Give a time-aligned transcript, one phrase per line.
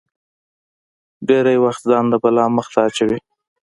[1.27, 3.19] ډېری وخت ځان د بلا مخې ته اچوي.